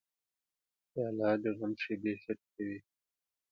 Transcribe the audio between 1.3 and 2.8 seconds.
د غم شېبې شریکوي.